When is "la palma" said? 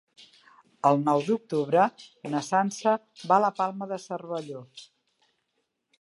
3.47-3.91